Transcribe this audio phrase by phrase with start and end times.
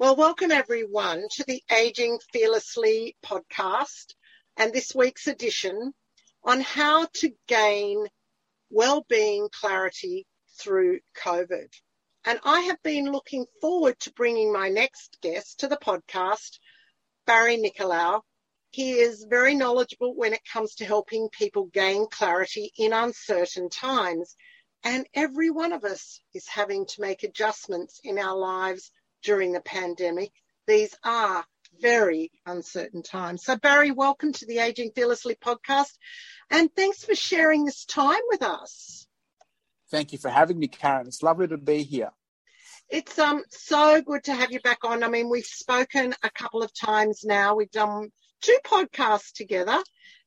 [0.00, 4.14] Well, welcome everyone to the Aging Fearlessly podcast
[4.56, 5.92] and this week's edition
[6.42, 8.06] on how to gain
[8.70, 10.26] well-being clarity
[10.58, 11.68] through COVID.
[12.24, 16.58] And I have been looking forward to bringing my next guest to the podcast,
[17.26, 18.22] Barry Nicolaou.
[18.70, 24.34] He is very knowledgeable when it comes to helping people gain clarity in uncertain times.
[24.82, 28.90] And every one of us is having to make adjustments in our lives
[29.22, 30.32] during the pandemic.
[30.66, 31.44] These are
[31.80, 33.44] very uncertain times.
[33.44, 35.92] So, Barry, welcome to the Aging Fearlessly podcast.
[36.50, 39.06] And thanks for sharing this time with us.
[39.90, 41.06] Thank you for having me, Karen.
[41.06, 42.10] It's lovely to be here.
[42.88, 45.04] It's um so good to have you back on.
[45.04, 47.54] I mean, we've spoken a couple of times now.
[47.54, 49.78] We've done two podcasts together,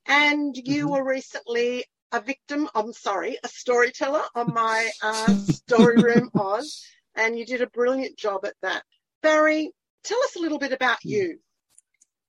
[0.05, 0.94] and you mm-hmm.
[0.94, 2.69] were recently a victim.
[2.73, 6.85] I'm sorry, a storyteller on my uh, Story Room Oz,
[7.16, 8.83] and you did a brilliant job at that.
[9.22, 9.72] Barry,
[10.03, 11.09] tell us a little bit about hmm.
[11.09, 11.39] you.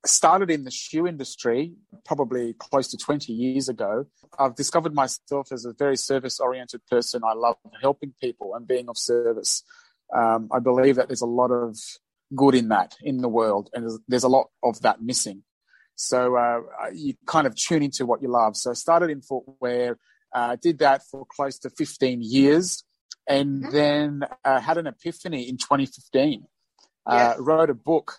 [0.05, 1.73] I started in the shoe industry
[2.05, 4.07] probably close to 20 years ago.
[4.39, 7.23] I've discovered myself as a very service oriented person.
[7.25, 9.62] I love helping people and being of service.
[10.15, 11.79] Um, I believe that there's a lot of
[12.37, 15.43] good in that in the world, and there's, there's a lot of that missing.
[15.97, 16.61] So uh,
[16.93, 18.57] you kind of tune into what you love.
[18.57, 19.99] So I started in footwear,
[20.35, 22.85] uh, did that for close to 15 years
[23.27, 23.72] and mm-hmm.
[23.72, 26.44] then uh, had an epiphany in 2015.
[27.06, 28.16] Uh, wrote a book,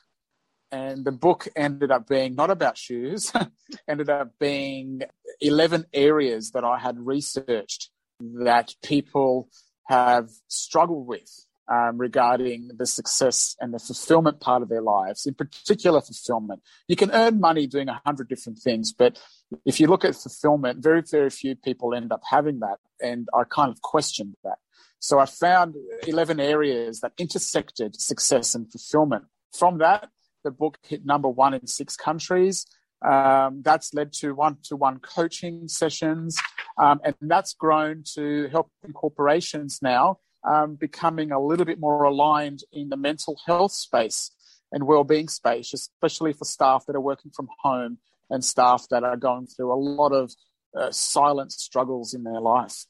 [0.72, 3.34] and the book ended up being not about shoes,
[3.88, 5.02] ended up being
[5.42, 9.50] 11 areas that I had researched that people
[9.88, 15.34] have struggled with um, regarding the success and the fulfillment part of their lives, in
[15.34, 16.62] particular fulfillment.
[16.88, 19.20] You can earn money doing a hundred different things, but
[19.66, 22.78] if you look at fulfillment, very, very few people end up having that.
[23.02, 24.58] And I kind of questioned that.
[25.06, 25.76] So I found
[26.08, 29.26] 11 areas that intersected success and fulfillment.
[29.54, 30.10] From that,
[30.44, 32.66] the book hit number one in six countries.
[33.08, 36.40] Um, that's led to one to one coaching sessions.
[36.80, 42.64] Um, and that's grown to helping corporations now um, becoming a little bit more aligned
[42.74, 44.32] in the mental health space
[44.72, 48.00] and well-being space, especially for staff that are working from home
[48.32, 50.34] and staff that are going through a lot of
[50.76, 52.88] uh, silent struggles in their life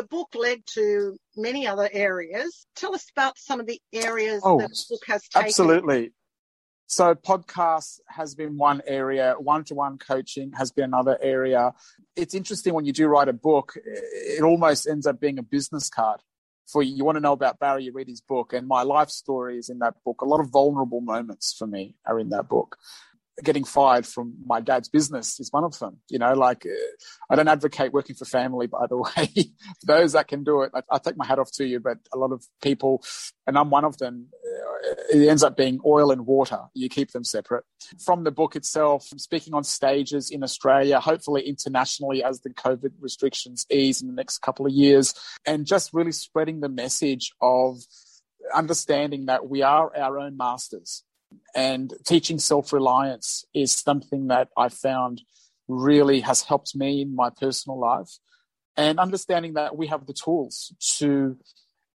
[0.00, 2.66] the book led to many other areas.
[2.74, 5.46] Tell us about some of the areas oh, that the book has taken.
[5.46, 6.12] Absolutely.
[6.86, 11.74] So, podcasts has been one area, one to one coaching has been another area.
[12.16, 15.90] It's interesting when you do write a book, it almost ends up being a business
[15.90, 16.20] card
[16.66, 16.96] for you.
[16.96, 19.68] You want to know about Barry, you read his book, and my life story is
[19.68, 20.22] in that book.
[20.22, 22.78] A lot of vulnerable moments for me are in that book
[23.42, 25.98] getting fired from my dad's business is one of them.
[26.08, 29.52] You know, like uh, I don't advocate working for family, by the way.
[29.84, 31.80] those that can do it, I, I, take my hat off to you.
[31.80, 33.02] But a lot of people,
[33.46, 36.60] and I'm one of them, uh, it ends up being oil and water.
[36.74, 37.64] You keep them separate.
[38.04, 43.66] From the book itself, speaking on stages in Australia, hopefully internationally as the COVID restrictions
[43.70, 45.14] ease in the next couple of years,
[45.46, 47.78] and just really spreading the message of
[48.54, 51.04] understanding that we are our own masters
[51.54, 55.22] and teaching self reliance is something that I found
[55.68, 58.10] really has helped me in my personal life.
[58.76, 61.36] And understanding that we have the tools to,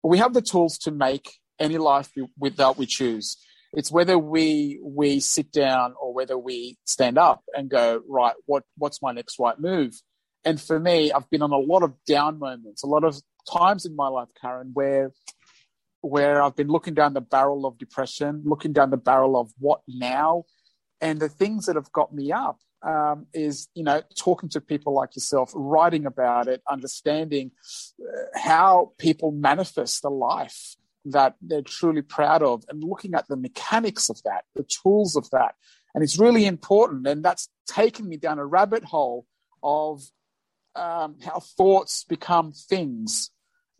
[0.03, 3.37] we have the tools to make any life without we choose.
[3.73, 8.35] It's whether we we sit down or whether we stand up and go right.
[8.45, 10.01] What what's my next right move?
[10.43, 13.85] And for me, I've been on a lot of down moments, a lot of times
[13.85, 15.11] in my life, Karen, where
[16.01, 19.81] where I've been looking down the barrel of depression, looking down the barrel of what
[19.87, 20.45] now,
[20.99, 24.93] and the things that have got me up um, is you know talking to people
[24.93, 27.51] like yourself, writing about it, understanding
[28.01, 30.75] uh, how people manifest the life
[31.05, 35.29] that they're truly proud of, and looking at the mechanics of that, the tools of
[35.31, 35.55] that,
[35.93, 37.07] and it's really important.
[37.07, 39.25] And that's taken me down a rabbit hole
[39.61, 40.01] of
[40.75, 43.31] um, how thoughts become things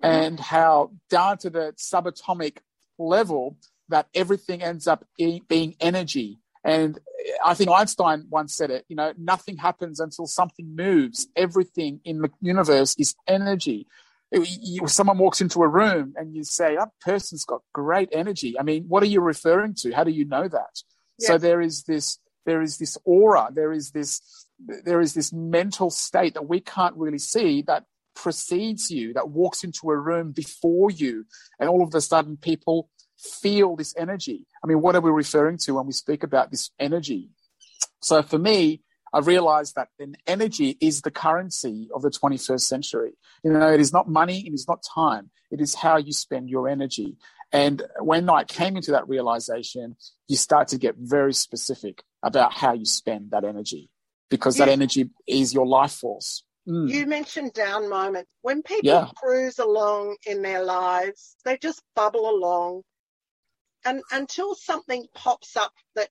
[0.03, 0.23] Mm-hmm.
[0.23, 2.57] and how down to the subatomic
[2.97, 3.57] level
[3.89, 6.99] that everything ends up being energy And
[7.43, 11.27] I think Einstein once said it, you know, nothing happens until something moves.
[11.35, 13.87] Everything in the universe is energy.
[14.31, 18.57] If someone walks into a room and you say, that person's got great energy.
[18.57, 19.91] I mean, what are you referring to?
[19.91, 20.83] How do you know that?
[21.19, 21.27] Yes.
[21.27, 24.21] So there is this, there is this aura, there is this,
[24.85, 27.85] there is this mental state that we can't really see that
[28.15, 31.25] precedes you, that walks into a room before you.
[31.59, 34.45] And all of a sudden people feel this energy.
[34.63, 37.29] I mean, what are we referring to when we speak about this energy?
[38.01, 38.81] So for me,
[39.13, 43.13] I realized that an energy is the currency of the 21st century.
[43.43, 46.49] You know, it is not money, it is not time, it is how you spend
[46.49, 47.17] your energy.
[47.51, 49.97] And when I came into that realization,
[50.29, 53.89] you start to get very specific about how you spend that energy
[54.29, 56.43] because that energy is your life force.
[56.71, 56.89] Mm.
[56.89, 58.27] You mentioned down moment.
[58.41, 59.09] When people yeah.
[59.15, 62.83] cruise along in their lives, they just bubble along
[63.85, 66.09] and until something pops up that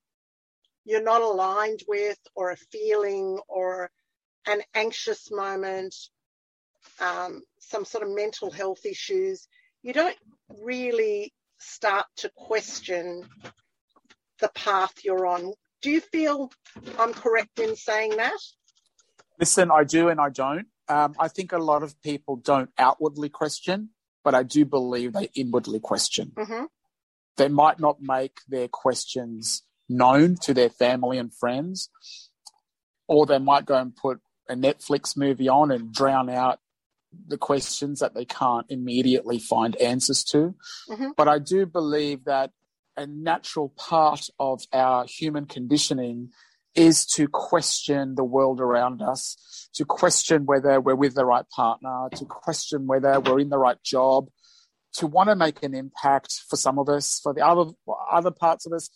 [0.84, 3.90] you're not aligned with or a feeling or
[4.46, 5.94] an anxious moment
[7.00, 9.46] um, some sort of mental health issues
[9.82, 10.16] you don't
[10.62, 13.22] really start to question
[14.40, 15.52] the path you're on
[15.82, 16.50] do you feel
[16.98, 18.38] i'm correct in saying that
[19.40, 23.28] listen i do and i don't um, i think a lot of people don't outwardly
[23.28, 23.90] question
[24.22, 26.64] but i do believe they inwardly question mm-hmm
[27.40, 31.88] they might not make their questions known to their family and friends,
[33.08, 36.60] or they might go and put a Netflix movie on and drown out
[37.26, 40.54] the questions that they can't immediately find answers to.
[40.90, 41.08] Mm-hmm.
[41.16, 42.50] But I do believe that
[42.96, 46.32] a natural part of our human conditioning
[46.74, 52.08] is to question the world around us, to question whether we're with the right partner,
[52.14, 54.28] to question whether we're in the right job,
[54.94, 57.70] to want to make an impact for some of us, for the other
[58.10, 58.90] other parts of us.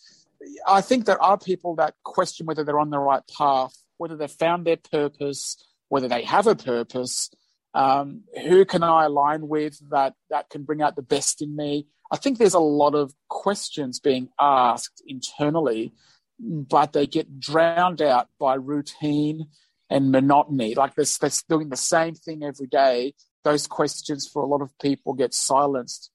[0.67, 4.31] I think there are people that question whether they're on the right path, whether they've
[4.31, 5.57] found their purpose,
[5.89, 7.31] whether they have a purpose.
[7.73, 11.89] Um, who can I align with that that can bring out the best in me?
[12.13, 15.93] I think there's a lot of questions being asked internally,
[16.39, 19.47] but they get drowned out by routine
[19.91, 20.75] and monotony.
[20.75, 23.15] Like they're, they're doing the same thing every day
[23.45, 26.11] those questions for a lot of people get silenced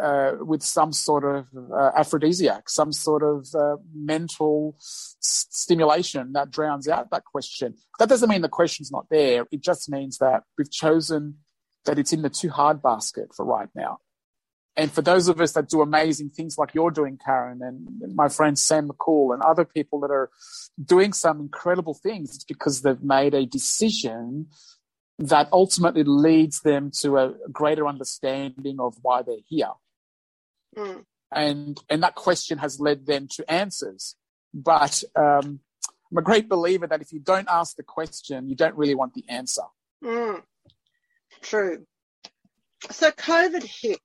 [0.00, 6.50] uh, with some sort of uh, aphrodisiac, some sort of uh, mental s- stimulation that
[6.52, 7.74] drowns out that question.
[7.98, 9.44] That doesn't mean the question's not there.
[9.50, 11.38] It just means that we've chosen
[11.84, 13.98] that it's in the too hard basket for right now.
[14.78, 18.28] And for those of us that do amazing things like you're doing, Karen, and my
[18.28, 20.30] friend Sam McCool, and other people that are
[20.82, 24.46] doing some incredible things, it's because they've made a decision
[25.18, 29.72] that ultimately leads them to a greater understanding of why they're here.
[30.76, 31.02] Mm.
[31.34, 34.14] And, and that question has led them to answers.
[34.54, 35.58] But um,
[36.12, 39.14] I'm a great believer that if you don't ask the question, you don't really want
[39.14, 39.62] the answer.
[40.04, 40.40] Mm.
[41.42, 41.84] True.
[42.92, 43.98] So COVID hit.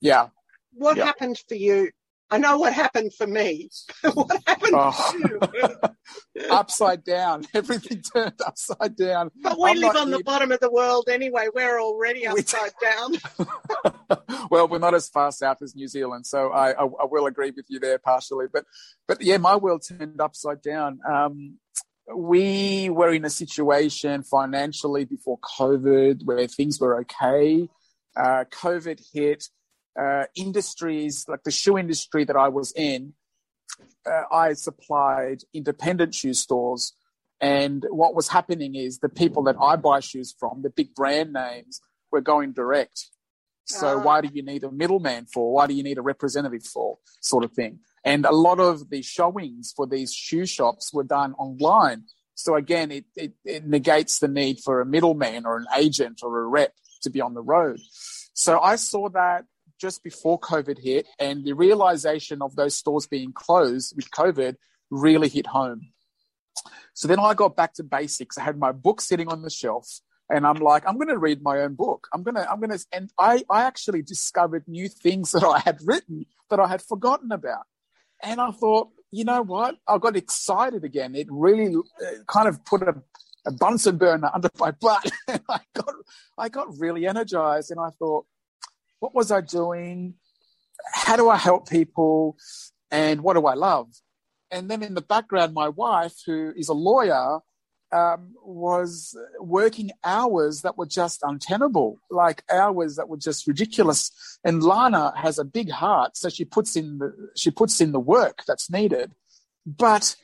[0.00, 0.28] Yeah.
[0.72, 1.06] What yeah.
[1.06, 1.90] happened for you?
[2.28, 3.70] I know what happened for me.
[4.14, 5.76] what happened oh.
[6.50, 7.46] upside down.
[7.54, 9.30] Everything turned upside down.
[9.42, 11.46] But we I'm live on the bottom of the world anyway.
[11.54, 13.14] We're already upside down.
[14.50, 17.52] well, we're not as far south as New Zealand, so I, I, I, will agree
[17.52, 18.46] with you there partially.
[18.52, 18.64] But,
[19.06, 20.98] but yeah, my world turned upside down.
[21.08, 21.58] Um,
[22.14, 27.68] we were in a situation financially before COVID where things were okay.
[28.16, 29.48] Uh, COVID hit
[29.98, 33.14] uh, industries like the shoe industry that I was in,
[34.06, 36.94] uh, I supplied independent shoe stores.
[37.40, 41.32] And what was happening is the people that I buy shoes from, the big brand
[41.32, 43.06] names, were going direct.
[43.66, 44.02] So uh.
[44.02, 45.52] why do you need a middleman for?
[45.52, 46.98] Why do you need a representative for?
[47.20, 47.80] Sort of thing.
[48.04, 52.04] And a lot of the showings for these shoe shops were done online.
[52.36, 56.38] So again, it, it, it negates the need for a middleman or an agent or
[56.38, 56.72] a rep
[57.02, 57.80] to be on the road.
[58.34, 59.44] So I saw that
[59.80, 64.56] just before COVID hit, and the realization of those stores being closed with COVID
[64.90, 65.92] really hit home.
[66.94, 68.38] So then I got back to basics.
[68.38, 71.42] I had my book sitting on the shelf, and I'm like, I'm going to read
[71.42, 72.08] my own book.
[72.12, 75.58] I'm going to, I'm going to, and I, I actually discovered new things that I
[75.60, 77.64] had written that I had forgotten about.
[78.22, 79.76] And I thought, you know what?
[79.86, 81.14] I got excited again.
[81.14, 82.94] It really uh, kind of put a,
[83.46, 85.10] a Bunsen burner under my butt.
[85.28, 85.94] I got,
[86.38, 88.26] I got really energized, and I thought,
[89.06, 90.14] what was I doing?
[90.92, 92.36] How do I help people?
[92.90, 93.86] And what do I love?
[94.50, 97.38] And then in the background, my wife, who is a lawyer,
[97.92, 104.10] um, was working hours that were just untenable, like hours that were just ridiculous.
[104.42, 108.00] And Lana has a big heart, so she puts in the she puts in the
[108.00, 109.12] work that's needed.
[109.64, 110.16] but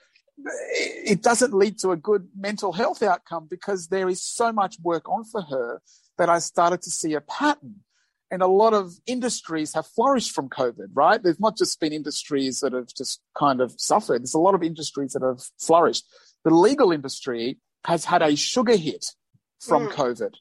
[1.07, 5.09] it doesn't lead to a good mental health outcome because there is so much work
[5.09, 5.81] on for her
[6.19, 7.77] that I started to see a pattern.
[8.33, 11.23] And a lot of industries have flourished from COVID, right?
[11.23, 14.23] There's not just been industries that have just kind of suffered.
[14.23, 16.07] There's a lot of industries that have flourished.
[16.43, 19.05] The legal industry has had a sugar hit
[19.61, 19.93] from mm.
[19.93, 20.33] COVID.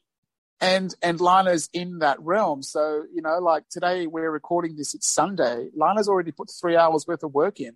[0.60, 2.62] And and Lana's in that realm.
[2.62, 5.68] So, you know, like today we're recording this, it's Sunday.
[5.76, 7.74] Lana's already put three hours worth of work in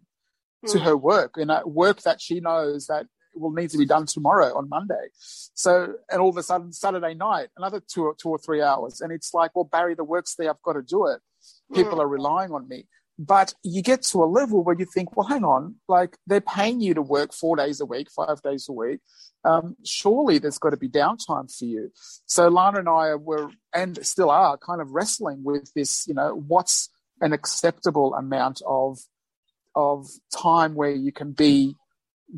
[0.69, 0.85] to hmm.
[0.85, 3.07] her work and uh, work that she knows that
[3.37, 5.09] will need to be done tomorrow on Monday.
[5.15, 9.01] So, and all of a sudden, Saturday night, another two or two or three hours,
[9.01, 10.51] and it's like, well, Barry, the work's there.
[10.51, 11.21] I've got to do it.
[11.75, 12.01] People mm.
[12.01, 12.87] are relying on me.
[13.19, 16.83] But you get to a level where you think, well, hang on, like they're paying
[16.83, 19.01] you to work four days a week, five days a week.
[19.43, 21.93] Um, surely there's got to be downtime for you.
[22.27, 26.07] So Lana and I were, and still are, kind of wrestling with this.
[26.07, 26.91] You know, what's
[27.21, 28.99] an acceptable amount of
[29.75, 31.77] of time where you can be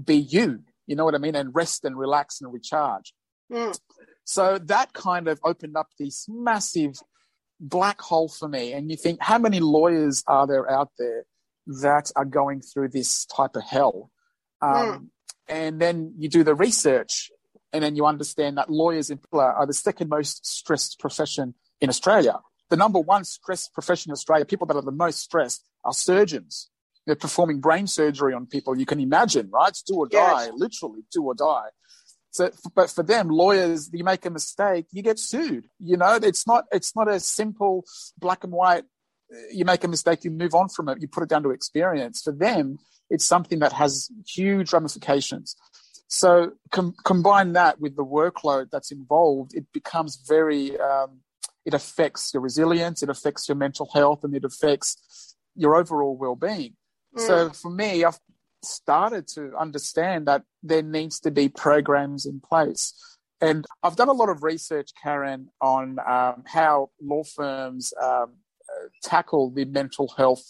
[0.05, 1.37] be you you know what i mean?
[1.37, 3.15] And rest and relax and recharge.
[3.51, 3.79] Mm.
[4.25, 6.97] so that kind of opened up this massive
[7.61, 8.73] black hole for me.
[8.73, 11.25] And you think how many lawyers are there out there
[11.83, 14.11] that are going through this type of hell?
[14.61, 15.07] Um, mm.
[15.49, 17.31] and then you do the research
[17.73, 22.39] and then you understand that lawyers in are the second most stressed profession in australia.
[22.71, 26.71] The number one stressed profession in australia people that are the most stressed are surgeons
[27.09, 28.79] they're performing brain surgery on people.
[28.79, 29.71] You can imagine, right?
[29.71, 30.51] It's do or die, yes.
[30.55, 31.69] literally do or die.
[32.31, 35.65] So, but for them, lawyers, you make a mistake, you get sued.
[35.81, 37.87] You know, it's not it's not a simple
[38.19, 38.85] black and white.
[39.51, 40.99] You make a mistake, you move on from it.
[41.01, 42.21] You put it down to experience.
[42.21, 45.57] For them, it's something that has huge ramifications.
[46.09, 50.79] So com- combine that with the workload that's involved, it becomes very.
[50.79, 51.21] Um,
[51.65, 56.75] it affects your resilience, it affects your mental health, and it affects your overall well-being.
[57.17, 57.57] So mm.
[57.57, 58.19] for me, I've
[58.63, 62.95] started to understand that there needs to be programs in place.
[63.41, 68.35] And I've done a lot of research, Karen, on um, how law firms um,
[69.03, 70.45] tackle the mental health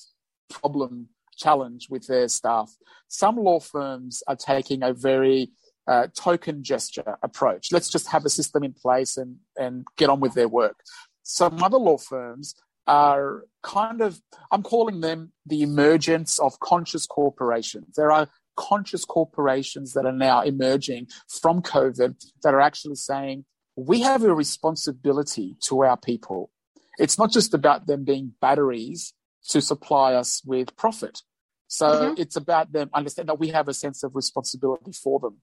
[0.49, 2.75] problem challenge with their staff.
[3.09, 5.51] Some law firms are taking a very
[5.87, 7.73] uh, token gesture approach.
[7.73, 10.81] Let's just have a system in place and, and get on with their work.
[11.23, 12.55] Some other law firms
[12.89, 17.95] are kind of, I'm calling them the emergence of conscious corporations.
[17.97, 21.07] There are conscious corporations that are now emerging
[21.41, 23.45] from COVID that are actually saying,
[23.77, 26.51] we have a responsibility to our people.
[26.99, 29.15] It's not just about them being batteries
[29.51, 31.23] to supply us with profit.
[31.69, 32.15] So mm-hmm.
[32.21, 35.37] it's about them understand that we have a sense of responsibility for them.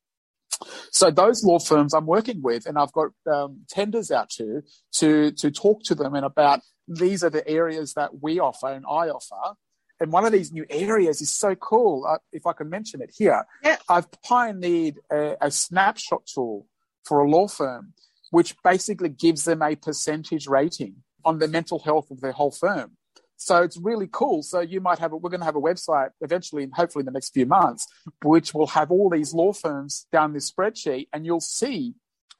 [0.91, 5.31] So those law firms I'm working with, and I've got um, tenders out to to
[5.31, 9.09] to talk to them and about these are the areas that we offer and I
[9.09, 9.55] offer.
[9.99, 12.05] And one of these new areas is so cool.
[12.05, 13.77] Uh, if I can mention it here, yeah.
[13.89, 16.67] I've pioneered a, a snapshot tool
[17.05, 17.93] for a law firm,
[18.31, 22.97] which basically gives them a percentage rating on the mental health of their whole firm.
[23.37, 24.43] So it's really cool.
[24.43, 27.05] So you might have, a, we're going to have a website eventually, and hopefully in
[27.05, 27.87] the next few months,
[28.23, 31.95] which will have all these law firms down this spreadsheet and you'll see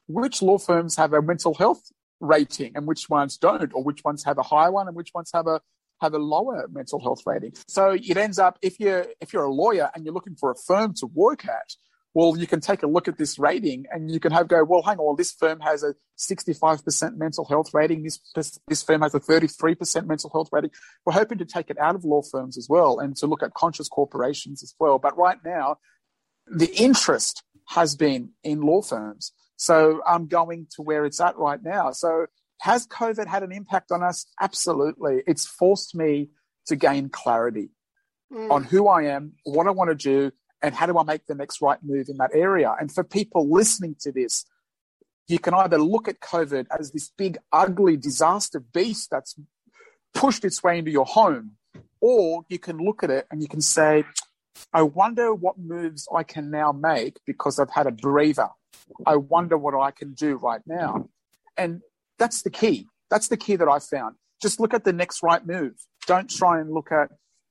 [0.08, 4.24] which law firms have a mental health rating and which ones don't, or which ones
[4.24, 5.60] have a higher one and which ones have a
[6.00, 7.52] have a lower mental health rating.
[7.68, 10.54] So it ends up if you're if you're a lawyer and you're looking for a
[10.54, 11.74] firm to work at,
[12.14, 14.82] well, you can take a look at this rating and you can have go, well,
[14.82, 18.02] hang on, well, this firm has a 65% mental health rating.
[18.02, 18.20] This
[18.66, 20.70] this firm has a 33% mental health rating.
[21.04, 23.54] We're hoping to take it out of law firms as well and to look at
[23.54, 24.98] conscious corporations as well.
[24.98, 25.76] But right now,
[26.46, 29.32] the interest has been in law firms.
[29.56, 31.92] So I'm going to where it's at right now.
[31.92, 32.26] So
[32.60, 34.26] has COVID had an impact on us?
[34.40, 35.22] Absolutely.
[35.26, 36.30] It's forced me
[36.66, 37.70] to gain clarity
[38.32, 38.50] mm.
[38.50, 40.32] on who I am, what I want to do,
[40.62, 42.74] and how do I make the next right move in that area.
[42.78, 44.44] And for people listening to this,
[45.28, 49.34] you can either look at COVID as this big, ugly disaster beast that's
[50.14, 51.52] pushed its way into your home,
[52.00, 54.04] or you can look at it and you can say,
[54.72, 58.48] I wonder what moves I can now make because I've had a breather.
[59.06, 61.08] I wonder what I can do right now.
[61.56, 61.80] And
[62.18, 62.86] that's the key.
[63.10, 64.16] That's the key that I found.
[64.42, 65.74] Just look at the next right move.
[66.06, 67.10] Don't try and look at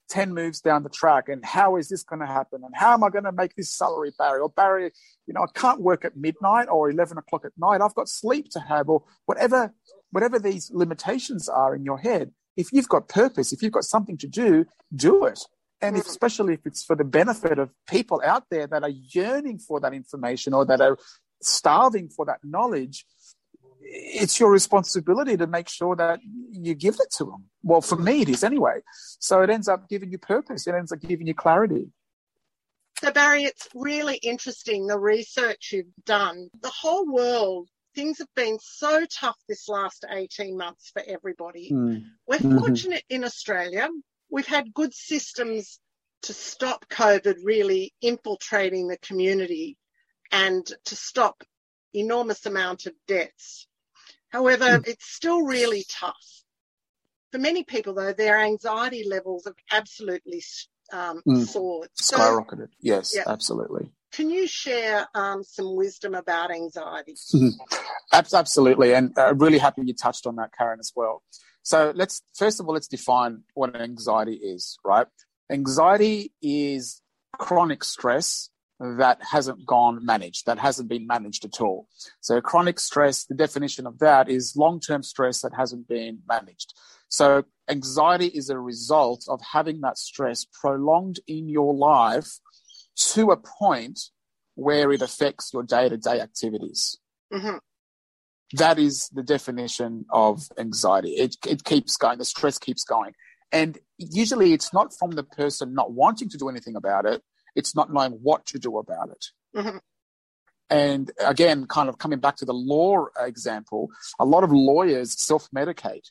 [0.09, 3.03] 10 moves down the track and how is this going to happen and how am
[3.03, 4.91] I going to make this salary Barry or Barry,
[5.25, 7.81] you know, I can't work at midnight or 11 o'clock at night.
[7.81, 9.73] I've got sleep to have or whatever,
[10.11, 12.31] whatever these limitations are in your head.
[12.55, 14.65] If you've got purpose, if you've got something to do,
[14.95, 15.39] do it.
[15.81, 19.59] And if, especially if it's for the benefit of people out there that are yearning
[19.59, 20.97] for that information or that are
[21.41, 23.05] starving for that knowledge,
[23.81, 26.19] it's your responsibility to make sure that
[26.51, 27.45] you give it to them.
[27.61, 28.79] Well, for me, it is anyway.
[29.19, 30.65] So it ends up giving you purpose.
[30.65, 31.91] It ends up giving you clarity.
[33.01, 36.49] So, Barry, it's really interesting the research you've done.
[36.61, 41.71] The whole world, things have been so tough this last 18 months for everybody.
[41.71, 42.05] Mm.
[42.25, 42.59] We're Mhm.
[42.59, 43.89] fortunate in Australia.
[44.35, 45.79] We've had good systems
[46.23, 49.77] to stop COVID really infiltrating the community
[50.29, 51.41] and to stop
[51.93, 53.65] enormous amount of deaths.
[54.27, 56.43] However, it's still really tough.
[57.31, 60.43] For many people, though, their anxiety levels have absolutely
[60.91, 61.47] um, Mm.
[61.47, 61.89] soared.
[61.93, 62.67] So, Skyrocketed.
[62.81, 63.23] Yes, Yeah.
[63.27, 63.93] absolutely.
[64.11, 67.15] can you share um, some wisdom about anxiety?
[68.11, 71.23] Abs- Absolutely, and uh, really happy you touched on that, Karen, as well.
[71.65, 74.77] So let's first of all let's define what anxiety is.
[74.85, 75.07] Right,
[75.51, 77.01] anxiety is
[77.39, 81.87] chronic stress that hasn't gone managed, that hasn't been managed at all.
[82.21, 86.73] So chronic stress, the definition of that is long-term stress that hasn't been managed.
[87.07, 92.39] So anxiety is a result of having that stress prolonged in your life
[93.13, 93.99] to a point
[94.53, 96.97] where it affects your day-to-day activities
[97.31, 97.57] hmm
[98.53, 101.11] that is the definition of anxiety.
[101.11, 103.13] It, it keeps going, the stress keeps going.
[103.51, 107.23] And usually it's not from the person not wanting to do anything about it,
[107.55, 109.25] it's not knowing what to do about it.
[109.55, 109.79] Mhm.
[110.69, 115.49] And again, kind of coming back to the law example, a lot of lawyers self
[115.55, 116.09] medicate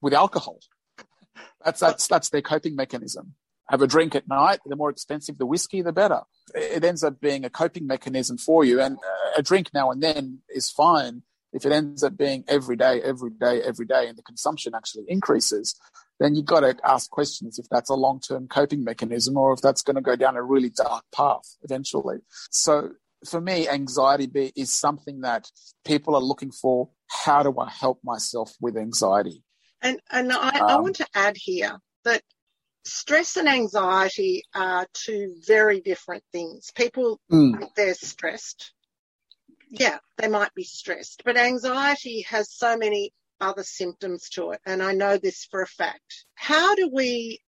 [0.00, 0.60] with alcohol.
[1.64, 3.34] That's, that's, that's their coping mechanism.
[3.68, 6.22] Have a drink at night, the more expensive the whiskey, the better.
[6.54, 8.80] It ends up being a coping mechanism for you.
[8.80, 8.98] And
[9.36, 13.30] a drink now and then is fine if it ends up being every day, every
[13.30, 15.74] day, every day, and the consumption actually increases,
[16.20, 19.60] then you've got to ask questions if that's a long term coping mechanism or if
[19.60, 22.18] that's going to go down a really dark path eventually.
[22.50, 22.90] So
[23.28, 25.50] for me, anxiety is something that
[25.84, 26.90] people are looking for.
[27.08, 29.42] How do I help myself with anxiety?
[29.80, 32.22] And and I, I Um, want to add here that
[32.84, 36.70] stress and anxiety are two very different things.
[36.74, 38.72] People Mm, think they're stressed.
[39.70, 44.82] Yeah, they might be stressed, but anxiety has so many other symptoms to it, and
[44.82, 46.24] I know this for a fact.
[46.34, 47.40] How do we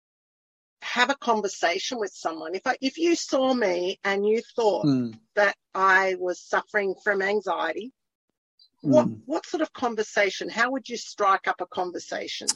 [0.82, 2.56] have a conversation with someone?
[2.56, 7.22] If I, if you saw me and you thought mm, that I was suffering from
[7.22, 7.92] anxiety,
[8.82, 9.20] what mm.
[9.26, 10.50] what sort of conversation?
[10.50, 12.48] How would you strike up a conversation?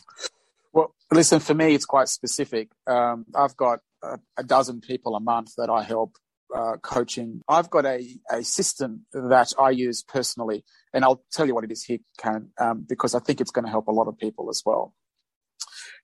[0.72, 2.70] Well, listen, for me, it's quite specific.
[2.88, 6.18] Um, I've got a, a dozen people a month that I help
[6.56, 7.42] uh, coaching.
[7.48, 10.64] I've got a, a system that I use personally,
[10.94, 13.66] and I'll tell you what it is here, Karen, um, because I think it's going
[13.66, 14.94] to help a lot of people as well.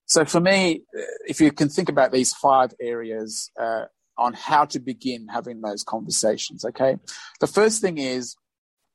[0.05, 0.83] So for me,
[1.27, 3.85] if you can think about these five areas uh,
[4.17, 6.97] on how to begin having those conversations, okay?
[7.39, 8.35] The first thing is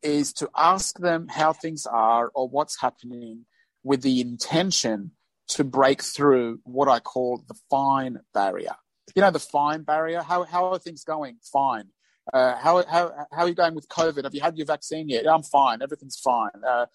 [0.03, 3.47] is to ask them how things are or what's happening
[3.83, 5.12] with the intention
[5.49, 8.75] to break through what I call the fine barrier.
[9.14, 10.23] You know, the fine barrier.
[10.23, 11.37] How how are things going?
[11.53, 11.85] Fine.
[12.33, 14.25] Uh, how how how are you going with COVID?
[14.25, 15.27] Have you had your vaccine yet?
[15.27, 15.83] I'm fine.
[15.83, 16.51] Everything's fine.
[16.67, 16.87] Uh,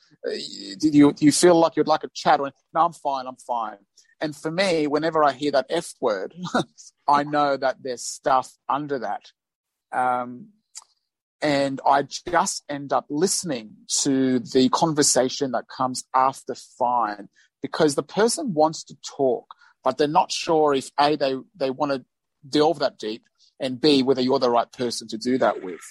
[0.80, 2.40] do you do you feel like you'd like a chat?
[2.40, 3.28] No, I'm fine.
[3.28, 3.78] I'm fine.
[4.22, 6.34] And for me, whenever I hear that F word,
[7.08, 9.32] I know that there's stuff under that.
[9.92, 10.50] Um,
[11.42, 17.30] and I just end up listening to the conversation that comes after fine
[17.62, 19.46] because the person wants to talk,
[19.84, 22.06] but they're not sure if A, they, they want to
[22.48, 23.24] delve that deep,
[23.60, 25.82] and B, whether you're the right person to do that with.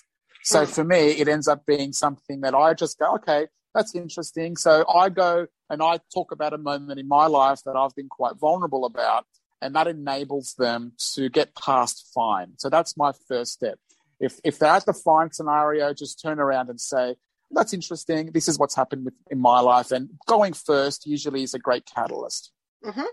[0.45, 4.57] So for me, it ends up being something that I just go, okay, that's interesting.
[4.57, 8.09] So I go and I talk about a moment in my life that I've been
[8.09, 9.27] quite vulnerable about,
[9.61, 12.53] and that enables them to get past fine.
[12.57, 13.79] So that's my first step.
[14.21, 17.17] If if they're at the fine scenario, just turn around and say,
[17.51, 18.33] "That's interesting.
[18.33, 21.87] This is what's happened with, in my life." And going first usually is a great
[21.87, 22.53] catalyst.
[22.85, 23.07] Mhm.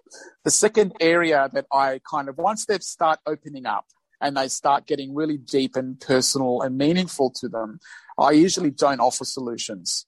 [0.44, 3.86] The second area that I kind of once they start opening up
[4.22, 7.80] and they start getting really deep and personal and meaningful to them,
[8.18, 10.06] I usually don't offer solutions.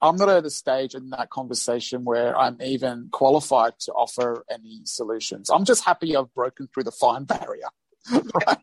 [0.00, 4.82] I'm not at a stage in that conversation where I'm even qualified to offer any
[4.84, 5.50] solutions.
[5.50, 7.68] I'm just happy I've broken through the fine barrier,
[8.46, 8.58] right?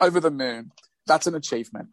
[0.00, 0.72] Over the moon.
[1.06, 1.90] That's an achievement.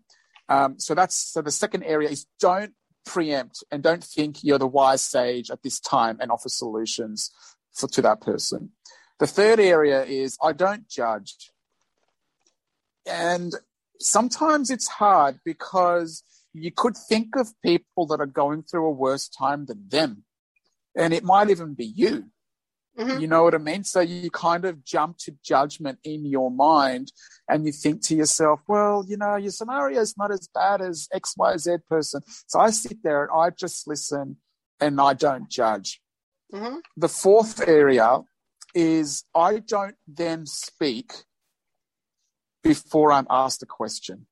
[0.47, 2.73] Um, so that's so the second area is don't
[3.05, 7.31] preempt and don't think you're the wise sage at this time and offer solutions
[7.73, 8.71] for to that person.
[9.19, 11.51] The third area is I don't judge.
[13.05, 13.53] And
[13.99, 19.27] sometimes it's hard because you could think of people that are going through a worse
[19.29, 20.23] time than them.
[20.95, 22.31] And it might even be you.
[22.97, 23.21] Mhm.
[23.21, 23.83] You know what I mean?
[23.83, 27.11] So you kind of jump to judgment in your mind
[27.47, 31.07] and you think to yourself, well, you know, your scenario is not as bad as
[31.13, 32.21] XYZ person.
[32.47, 34.37] So I sit there and I just listen
[34.79, 36.01] and I don't judge.
[36.53, 36.81] Mhm.
[36.97, 38.21] The fourth area
[38.73, 41.13] is I don't then speak
[42.63, 44.27] before I'm asked a question.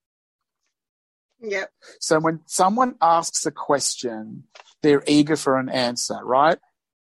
[1.42, 1.72] Yep.
[2.00, 4.44] So when someone asks a question,
[4.84, 6.58] they're eager for an answer, right?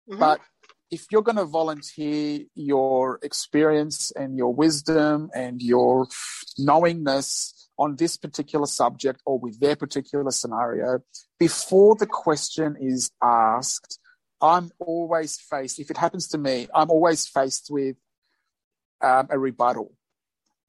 [0.08, 0.20] Mm-hmm.
[0.20, 0.40] But
[0.90, 6.06] if you're going to volunteer your experience and your wisdom and your
[6.58, 11.00] knowingness on this particular subject or with their particular scenario,
[11.38, 13.98] before the question is asked,
[14.40, 17.96] I'm always faced, if it happens to me, I'm always faced with
[19.02, 19.92] um, a rebuttal.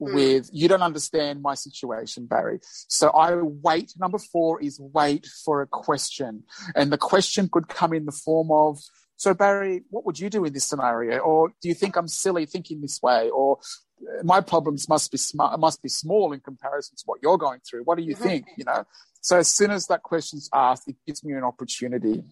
[0.01, 0.13] Mm.
[0.13, 2.59] With you don't understand my situation, Barry.
[2.87, 3.93] So I wait.
[3.97, 6.43] Number four is wait for a question.
[6.75, 8.79] And the question could come in the form of,
[9.15, 11.17] so, Barry, what would you do in this scenario?
[11.17, 13.31] Or do you think I'm silly thinking this way?
[13.31, 13.57] Or
[13.99, 17.61] uh, my problems must be smart, must be small in comparison to what you're going
[17.67, 17.81] through.
[17.81, 18.23] What do you mm-hmm.
[18.23, 18.45] think?
[18.55, 18.83] You know.
[19.21, 22.23] So as soon as that question's asked, it gives me an opportunity,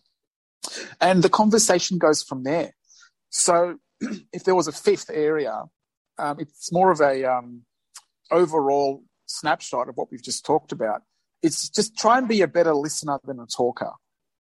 [1.02, 2.72] and the conversation goes from there.
[3.30, 3.78] So,
[4.34, 5.64] if there was a fifth area,
[6.18, 7.64] um, it's more of a um,
[8.32, 11.02] overall snapshot of what we've just talked about.
[11.42, 13.92] It's just try and be a better listener than a talker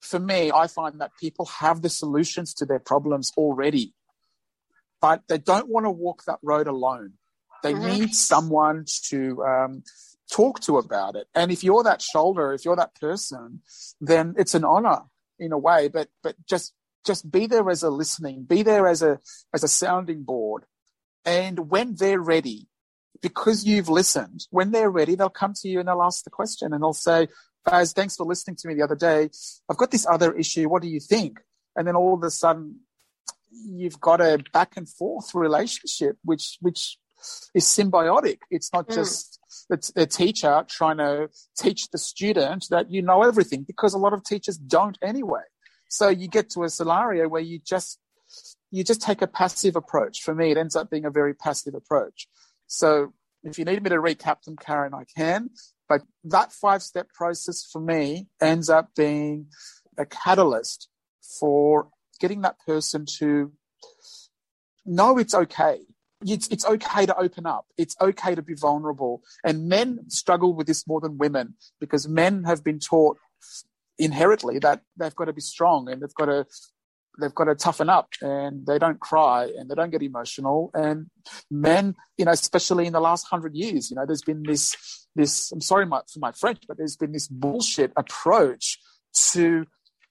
[0.01, 3.93] for me, I find that people have the solutions to their problems already,
[4.99, 7.13] but they don't want to walk that road alone.
[7.63, 7.99] They mm-hmm.
[7.99, 9.83] need someone to um,
[10.31, 11.27] talk to about it.
[11.35, 13.61] And if you're that shoulder, if you're that person,
[14.01, 15.01] then it's an honor
[15.41, 15.89] in a way.
[15.89, 16.73] But but just
[17.05, 19.19] just be there as a listening, be there as a
[19.53, 20.63] as a sounding board.
[21.25, 22.67] And when they're ready,
[23.21, 26.73] because you've listened, when they're ready, they'll come to you and they'll ask the question
[26.73, 27.27] and they'll say,
[27.65, 29.29] Baz, thanks for listening to me the other day.
[29.69, 30.67] I've got this other issue.
[30.67, 31.39] What do you think?
[31.75, 32.79] And then all of a sudden,
[33.51, 36.97] you've got a back and forth relationship, which which
[37.53, 38.39] is symbiotic.
[38.49, 38.95] It's not mm.
[38.95, 43.97] just the, the teacher trying to teach the student that you know everything, because a
[43.97, 45.41] lot of teachers don't anyway.
[45.89, 47.99] So you get to a scenario where you just
[48.71, 50.21] you just take a passive approach.
[50.23, 52.27] For me, it ends up being a very passive approach.
[52.67, 55.49] So if you need me to recap them, Karen, I can.
[55.89, 59.47] But that five step process for me ends up being
[59.97, 60.87] a catalyst
[61.39, 61.89] for
[62.21, 63.51] getting that person to
[64.85, 65.79] know it's okay.
[66.25, 67.65] It's, it's okay to open up.
[67.77, 69.23] It's okay to be vulnerable.
[69.43, 73.17] And men struggle with this more than women because men have been taught
[73.97, 76.45] inherently that they've got to be strong and they've got to
[77.19, 81.07] they've got to toughen up and they don't cry and they don't get emotional and
[81.49, 85.51] men you know especially in the last hundred years you know there's been this this
[85.51, 88.79] i'm sorry my, for my french but there's been this bullshit approach
[89.13, 89.65] to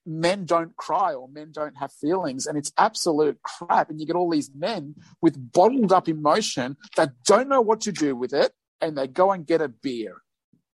[0.07, 3.91] men don't cry or men don't have feelings and it's absolute crap.
[3.91, 7.93] And you get all these men with bottled up emotion that don't know what to
[7.93, 10.17] do with it and they go and get a beer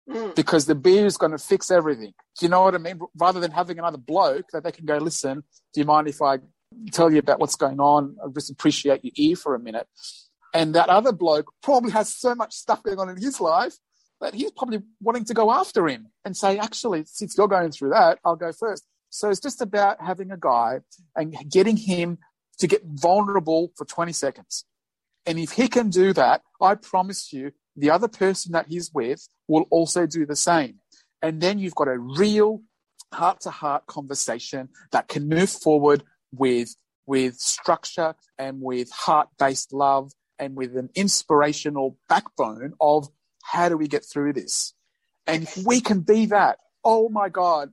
[0.10, 0.36] mm.
[0.36, 2.14] because the beer is going to fix everything.
[2.40, 3.00] Do you know what i mean?
[3.18, 6.38] Rather than having another bloke that they can go listen do you mind if i
[6.92, 8.18] tell you about what's going on?
[8.24, 9.88] I just appreciate your ear for a minute.
[10.54, 13.76] And that other bloke probably has so much stuff going on in his life
[14.22, 17.90] that he's probably wanting to go after him and say, actually, since you're going through
[17.90, 18.86] that, I'll go first.
[19.16, 20.82] So it's just about having a guy
[21.16, 22.18] and getting him
[22.60, 24.66] to get vulnerable for 20 seconds.
[25.26, 29.26] And if he can do that, I promise you, the other person that he's with
[29.48, 30.80] will also do the same.
[31.22, 32.64] And then you've got a real
[33.14, 36.76] heart to heart conversation that can move forward with,
[37.06, 43.08] with structure and with heart based love and with an inspirational backbone of
[43.44, 44.74] how do we get through this?
[45.26, 47.72] And if we can be that, oh my God,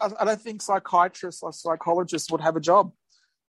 [0.00, 2.92] I don't think psychiatrists or psychologists would have a job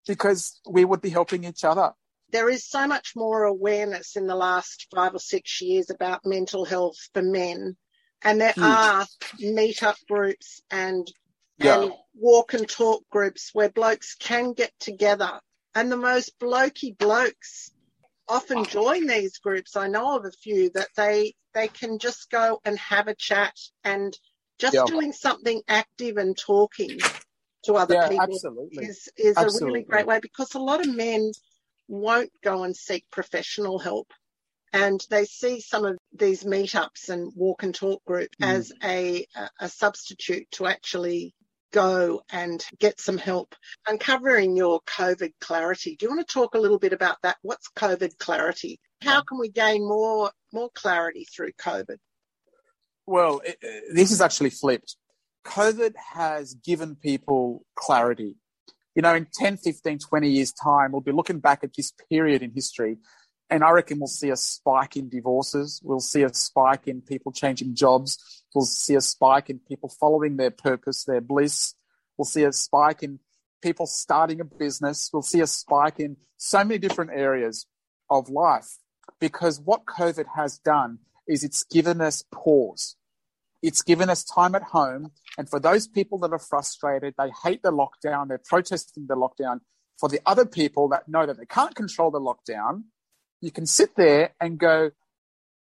[0.06, 1.92] because we would be helping each other.
[2.30, 6.64] There is so much more awareness in the last five or six years about mental
[6.64, 7.76] health for men.
[8.22, 8.64] And there Huge.
[8.64, 9.06] are
[9.42, 11.10] meetup groups and,
[11.58, 11.82] yeah.
[11.82, 15.40] and walk and talk groups where blokes can get together.
[15.74, 17.72] And the most blokey blokes
[18.28, 19.76] often join these groups.
[19.76, 23.54] I know of a few that they they can just go and have a chat
[23.82, 24.16] and
[24.60, 24.84] just yeah.
[24.86, 26.98] doing something active and talking
[27.64, 28.84] to other yeah, people absolutely.
[28.84, 29.62] is is absolutely.
[29.62, 31.32] a really great way because a lot of men
[31.88, 34.12] won't go and seek professional help
[34.72, 38.48] and they see some of these meetups and walk and talk groups mm.
[38.48, 39.26] as a
[39.58, 41.34] a substitute to actually
[41.72, 43.54] go and get some help.
[43.86, 45.96] Uncovering your COVID clarity.
[45.96, 47.36] Do you want to talk a little bit about that?
[47.42, 48.80] What's COVID clarity?
[49.02, 51.96] How can we gain more more clarity through COVID?
[53.10, 54.96] Well, it, uh, this is actually flipped.
[55.44, 58.36] COVID has given people clarity.
[58.94, 62.42] You know, in 10, 15, 20 years' time, we'll be looking back at this period
[62.42, 62.98] in history
[63.50, 65.80] and I reckon we'll see a spike in divorces.
[65.82, 68.16] We'll see a spike in people changing jobs.
[68.54, 71.74] We'll see a spike in people following their purpose, their bliss.
[72.16, 73.18] We'll see a spike in
[73.60, 75.10] people starting a business.
[75.12, 77.66] We'll see a spike in so many different areas
[78.08, 78.78] of life.
[79.18, 82.96] because what COVID has done is it's given us pause.
[83.62, 85.12] It's given us time at home.
[85.36, 89.60] And for those people that are frustrated, they hate the lockdown, they're protesting the lockdown.
[89.98, 92.84] For the other people that know that they can't control the lockdown,
[93.40, 94.92] you can sit there and go,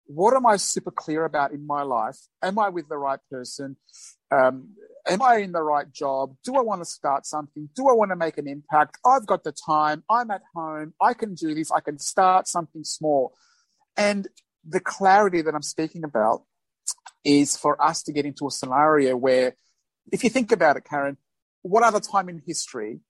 [0.06, 2.18] what am I super clear about in my life?
[2.42, 3.76] Am I with the right person?
[4.32, 4.74] Um,
[5.08, 6.34] am I in the right job?
[6.44, 7.68] Do I want to start something?
[7.76, 8.98] Do I want to make an impact?
[9.04, 10.02] I've got the time.
[10.10, 10.94] I'm at home.
[11.00, 11.70] I can do this.
[11.70, 13.34] I can start something small.
[13.96, 14.26] And
[14.68, 16.42] the clarity that I'm speaking about
[17.24, 19.56] is for us to get into a scenario where,
[20.12, 21.16] if you think about it, Karen,
[21.62, 23.00] what other time in history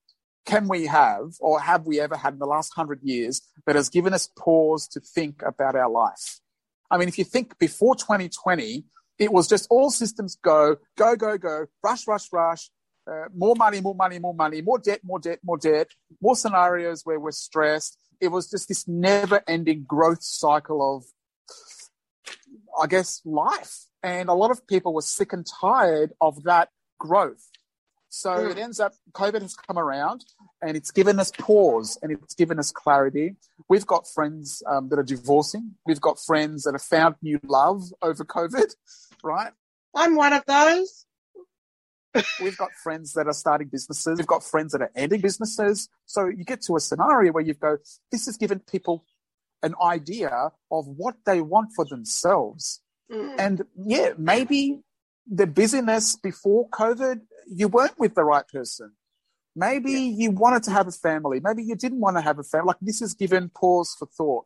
[0.46, 3.88] can we have, or have we ever had in the last hundred years, that has
[3.88, 6.40] given us pause to think about our life?
[6.90, 8.84] I mean, if you think before 2020,
[9.18, 12.70] it was just all systems go, go, go, go, rush, rush, rush,
[13.10, 15.88] uh, more money, more money, more money, more debt, more debt, more debt,
[16.20, 17.98] more scenarios where we're stressed.
[18.20, 21.04] It was just this never ending growth cycle of,
[22.80, 23.86] I guess, life.
[24.02, 27.50] And a lot of people were sick and tired of that growth.
[28.10, 28.50] So mm.
[28.50, 30.24] it ends up, COVID has come around
[30.60, 33.36] and it's given us pause and it's given us clarity.
[33.68, 35.76] We've got friends um, that are divorcing.
[35.86, 38.74] We've got friends that have found new love over COVID,
[39.22, 39.52] right?
[39.94, 41.06] I'm one of those.
[42.42, 44.18] We've got friends that are starting businesses.
[44.18, 45.88] We've got friends that are ending businesses.
[46.06, 47.78] So you get to a scenario where you go,
[48.10, 49.04] this has given people
[49.62, 52.80] an idea of what they want for themselves.
[53.10, 53.34] Mm.
[53.38, 54.80] And yeah, maybe
[55.26, 57.20] the busyness before COVID
[57.50, 58.92] you weren't with the right person.
[59.56, 60.14] Maybe yeah.
[60.16, 61.40] you wanted to have a family.
[61.42, 62.68] Maybe you didn't want to have a family.
[62.68, 64.44] Like this is given pause for thought.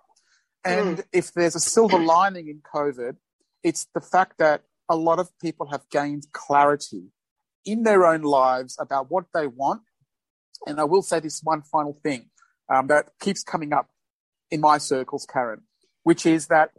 [0.64, 1.04] And mm.
[1.12, 3.16] if there's a silver lining in COVID,
[3.62, 7.04] it's the fact that a lot of people have gained clarity
[7.64, 9.82] in their own lives about what they want.
[10.66, 12.30] And I will say this one final thing
[12.72, 13.88] um, that keeps coming up
[14.54, 15.62] in my circles, Karen,
[16.02, 16.70] which is that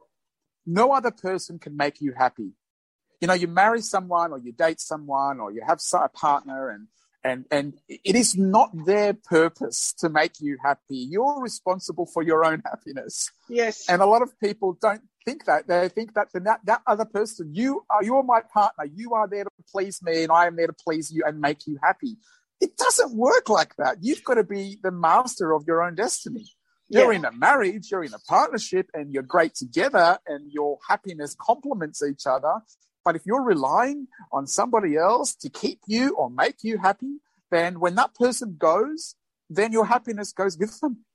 [0.65, 2.53] no other person can make you happy
[3.21, 6.88] you know, you marry someone or you date someone or you have a partner and
[7.23, 11.07] and and it is not their purpose to make you happy.
[11.09, 13.31] You're responsible for your own happiness.
[13.49, 13.89] Yes.
[13.89, 15.67] And a lot of people don't think that.
[15.67, 18.85] They think that that, that other person, you are you're my partner.
[18.93, 21.65] You are there to please me and I am there to please you and make
[21.65, 22.17] you happy.
[22.61, 23.97] It doesn't work like that.
[24.01, 26.45] You've got to be the master of your own destiny.
[26.89, 27.19] You're yeah.
[27.19, 32.04] in a marriage, you're in a partnership, and you're great together, and your happiness complements
[32.04, 32.62] each other.
[33.04, 37.17] But if you're relying on somebody else to keep you or make you happy,
[37.52, 39.15] then when that person goes,
[39.50, 41.06] then your happiness goes with them.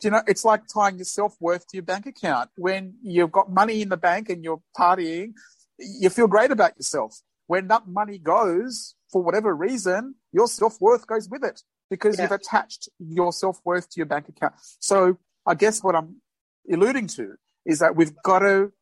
[0.00, 2.50] Do you know, it's like tying your self worth to your bank account.
[2.56, 5.32] When you've got money in the bank and you're partying,
[5.78, 7.20] you feel great about yourself.
[7.46, 12.24] When that money goes, for whatever reason, your self worth goes with it because yeah.
[12.24, 14.54] you've attached your self worth to your bank account.
[14.80, 16.16] So I guess what I'm
[16.70, 18.72] alluding to is that we've got to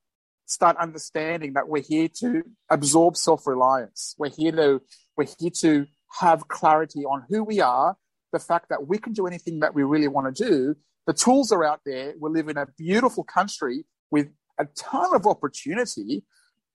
[0.47, 4.15] start understanding that we're here to absorb self-reliance.
[4.19, 4.81] We're here to
[5.17, 5.87] we're here to
[6.21, 7.97] have clarity on who we are,
[8.33, 10.77] the fact that we can do anything that we really want to do.
[11.07, 12.15] The tools are out there.
[12.19, 16.25] We live in a beautiful country with a ton of opportunity.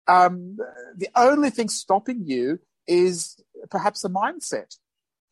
[0.07, 0.57] Um,
[0.95, 4.75] the only thing stopping you is perhaps a mindset.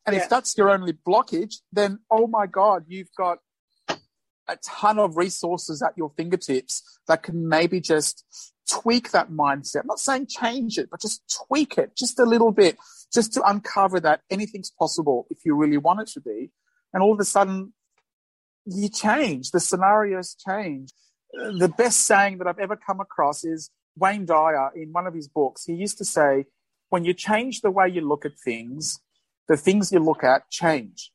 [0.10, 0.24] And yeah.
[0.24, 3.38] if that's your only blockage, then oh my God, you've got
[3.88, 8.26] a ton of resources at your fingertips that can maybe just
[8.68, 9.82] tweak that mindset.
[9.82, 12.80] I'm not saying change it, but just tweak it just a little bit,
[13.14, 16.50] just to uncover that anything's possible if you really want it to be.
[16.92, 17.74] And all of a sudden,
[18.66, 20.90] you change, the scenarios change.
[21.32, 25.28] The best saying that I've ever come across is Wayne Dyer in one of his
[25.28, 25.66] books.
[25.66, 26.46] He used to say,
[26.90, 29.00] when you change the way you look at things,
[29.50, 31.12] the things you look at change.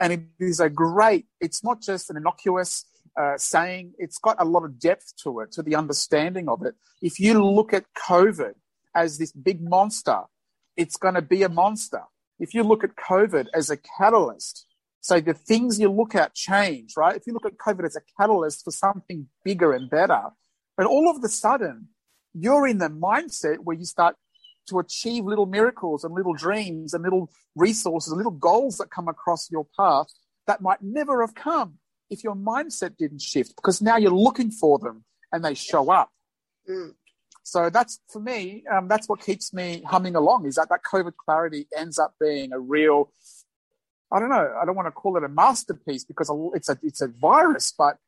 [0.00, 2.84] And it is a great, it's not just an innocuous
[3.18, 6.74] uh, saying, it's got a lot of depth to it, to the understanding of it.
[7.00, 8.54] If you look at COVID
[8.94, 10.22] as this big monster,
[10.76, 12.02] it's going to be a monster.
[12.40, 14.66] If you look at COVID as a catalyst,
[15.00, 17.14] so the things you look at change, right?
[17.14, 20.22] If you look at COVID as a catalyst for something bigger and better,
[20.76, 21.88] but all of a sudden,
[22.32, 24.16] you're in the mindset where you start
[24.68, 29.08] to achieve little miracles and little dreams and little resources and little goals that come
[29.08, 30.06] across your path
[30.46, 31.78] that might never have come
[32.10, 36.10] if your mindset didn't shift because now you're looking for them and they show up.
[36.68, 36.94] Mm.
[37.42, 41.12] So that's for me, um, that's what keeps me humming along is that that COVID
[41.16, 43.10] clarity ends up being a real,
[44.10, 47.02] I don't know, I don't want to call it a masterpiece because it's a, it's
[47.02, 47.98] a virus, but,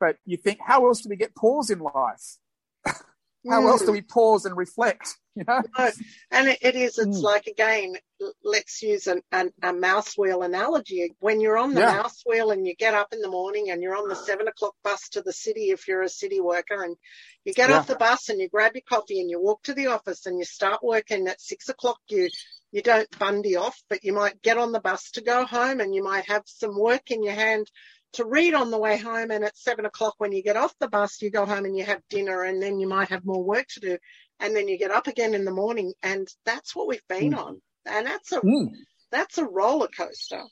[0.00, 2.38] but you think, how else do we get pause in life?
[2.86, 3.68] how mm.
[3.68, 5.16] else do we pause and reflect?
[5.38, 5.62] You know?
[5.78, 5.90] No.
[6.30, 7.22] And it, it is, it's Mm.
[7.22, 7.94] like, again,
[8.42, 11.14] let's use an, an, a mouse wheel analogy.
[11.20, 11.98] When you're on the Yeah.
[11.98, 14.74] mouse wheel and you get up in the morning and you're on the seven o'clock
[14.82, 16.96] bus to the city if you're a city worker and
[17.44, 17.78] you get Yeah.
[17.78, 20.38] off the bus and you grab your coffee and you walk to the office and
[20.38, 22.30] you start working at six o'clock, you,
[22.72, 25.94] you don't bundy off, but you might get on the bus to go home and
[25.94, 27.70] you might have some work in your hand
[28.16, 29.30] to read on the way home.
[29.30, 31.84] And at seven o'clock, when you get off the bus, you go home and you
[31.84, 33.98] have dinner and then you might have more work to do.
[34.40, 35.94] And then you get up again in the morning.
[36.02, 37.38] And that's what we've been Mm.
[37.38, 37.62] on.
[37.86, 38.68] And that's a, Mm.
[39.10, 40.42] that's a roller coaster.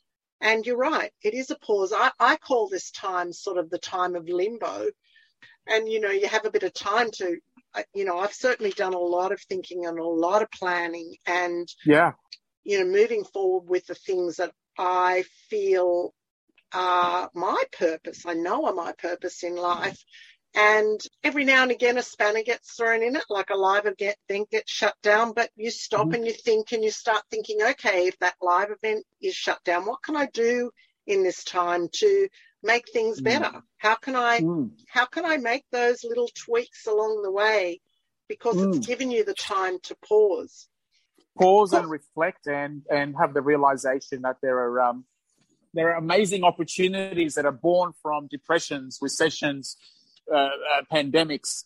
[0.40, 1.12] And you're right.
[1.22, 1.92] It is a pause.
[1.92, 4.88] I, I call this time sort of the time of limbo.
[5.66, 7.36] And, you know, you have a bit of time to,
[7.94, 11.66] you know, I've certainly done a lot of thinking and a lot of planning and,
[11.86, 12.12] Yeah.
[12.62, 16.12] you know, moving forward with the things that I feel
[16.74, 18.26] are my purpose.
[18.26, 20.04] I know are my purpose in life.
[20.56, 24.16] And every now and again, a spanner gets thrown in it, like a live event
[24.28, 25.32] then gets shut down.
[25.32, 26.14] But you stop Mhm.
[26.14, 29.86] and you think and you start thinking, okay, if that live event is shut down,
[29.86, 30.70] what can I do
[31.06, 32.28] in this time to
[32.62, 33.24] make things Mm.
[33.24, 33.62] better?
[33.78, 34.70] How can I Mm.
[34.88, 37.80] how can I make those little tweaks along the way?
[38.28, 38.86] Because it's Mm.
[38.86, 40.68] given you the time to pause.
[41.36, 45.04] Pause and reflect and, and have the realization that there are, um,
[45.74, 49.76] there are amazing opportunities that are born from depressions, recessions,
[50.32, 50.50] uh, uh,
[50.92, 51.64] pandemics.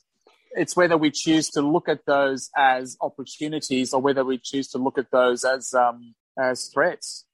[0.52, 4.78] It's whether we choose to look at those as opportunities or whether we choose to
[4.78, 7.26] look at those as, um, as threats.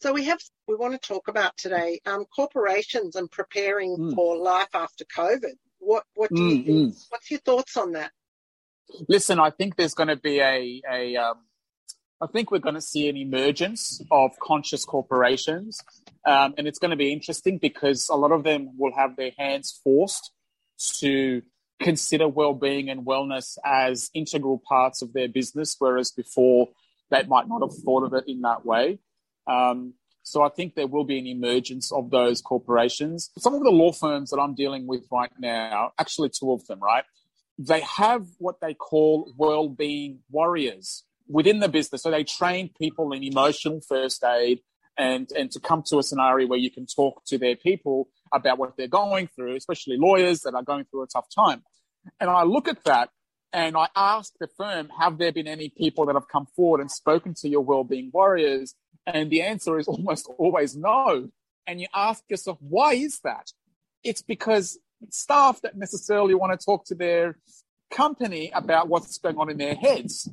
[0.00, 4.14] So we have we want to talk about today um, corporations and preparing Mm.
[4.14, 5.54] for life after COVID.
[5.78, 6.94] What what do you Mm, think?
[7.10, 8.10] What's your thoughts on that?
[9.08, 11.36] Listen, I think there's going to be a, a um,
[12.22, 15.80] I think we're going to see an emergence of conscious corporations.
[16.24, 19.32] Um, and it's going to be interesting because a lot of them will have their
[19.36, 20.30] hands forced
[21.00, 21.42] to
[21.80, 26.68] consider well-being and wellness as integral parts of their business, whereas before
[27.10, 29.00] they might not have thought of it in that way.
[29.48, 33.30] Um, so I think there will be an emergence of those corporations.
[33.38, 36.78] Some of the law firms that I'm dealing with right now, actually two of them,
[36.78, 37.02] right?
[37.58, 41.02] They have what they call well-being warriors
[41.32, 42.02] within the business.
[42.02, 44.60] So they train people in emotional first aid
[44.98, 48.58] and, and to come to a scenario where you can talk to their people about
[48.58, 51.62] what they're going through, especially lawyers that are going through a tough time.
[52.20, 53.10] And I look at that
[53.52, 56.90] and I ask the firm, have there been any people that have come forward and
[56.90, 58.74] spoken to your well-being warriors?
[59.06, 61.30] And the answer is almost always no.
[61.66, 63.52] And you ask yourself, why is that?
[64.04, 64.78] It's because
[65.10, 67.38] staff don't necessarily want to talk to their
[67.92, 70.28] company about what's going on in their heads.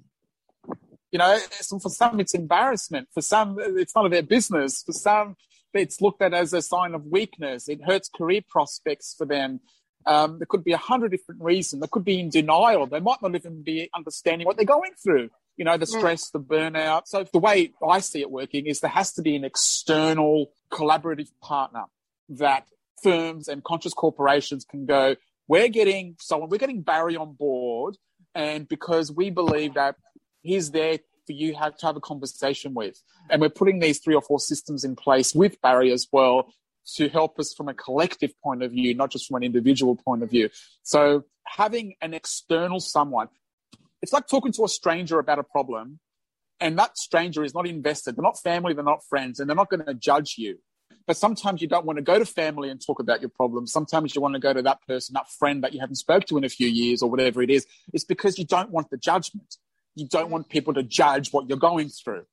[1.11, 3.07] You know, so for some it's embarrassment.
[3.13, 4.83] For some, it's none of their business.
[4.83, 5.35] For some,
[5.73, 7.67] it's looked at as a sign of weakness.
[7.67, 9.59] It hurts career prospects for them.
[10.05, 11.81] Um, there could be a hundred different reasons.
[11.81, 12.85] They could be in denial.
[12.85, 15.29] They might not even be understanding what they're going through.
[15.57, 17.03] You know, the stress, the burnout.
[17.07, 21.31] So the way I see it working is there has to be an external collaborative
[21.41, 21.83] partner
[22.29, 22.67] that
[23.03, 25.15] firms and conscious corporations can go,
[25.47, 27.97] we're getting someone, we're getting Barry on board.
[28.35, 29.95] And because we believe that
[30.41, 33.01] he's there for you have to have a conversation with.
[33.29, 36.53] And we're putting these three or four systems in place with Barry as well
[36.95, 40.23] to help us from a collective point of view, not just from an individual point
[40.23, 40.49] of view.
[40.81, 43.27] So having an external someone,
[44.01, 45.99] it's like talking to a stranger about a problem
[46.59, 48.15] and that stranger is not invested.
[48.15, 50.59] They're not family, they're not friends, and they're not going to judge you.
[51.07, 53.71] But sometimes you don't want to go to family and talk about your problems.
[53.71, 56.37] Sometimes you want to go to that person, that friend that you haven't spoke to
[56.37, 57.65] in a few years or whatever it is.
[57.93, 59.55] It's because you don't want the judgment.
[59.95, 62.23] You don't want people to judge what you're going through.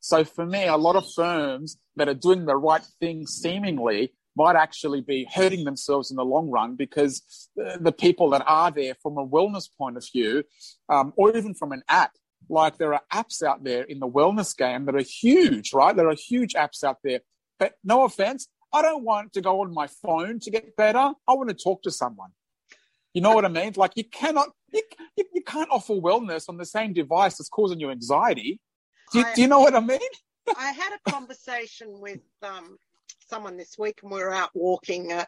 [0.00, 4.56] So for me, a lot of firms that are doing the right thing seemingly might
[4.56, 9.18] actually be hurting themselves in the long run because the, people that are there from
[9.18, 10.42] a wellness point of view,
[10.88, 12.12] um, or even from an app,
[12.48, 15.94] like there are apps out there in the wellness game that are huge, right?
[15.94, 17.20] There are huge apps out there.
[17.58, 21.12] But no offense, I don't want to go on my phone to get better.
[21.28, 22.30] I want to talk to someone.
[23.14, 23.74] You know what I mean?
[23.76, 24.82] Like you cannot, you,
[25.16, 28.60] you, you can't offer wellness on the same device that's causing you anxiety.
[29.12, 30.00] Do you, I- do you know what I mean?
[30.58, 32.76] I had a conversation with um,
[33.28, 35.24] someone this week, and we were out walking, uh,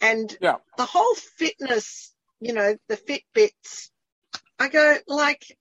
[0.00, 0.56] and Yeah.
[0.76, 3.90] the whole fitness, you know, the Fitbits.
[4.58, 5.56] I go like,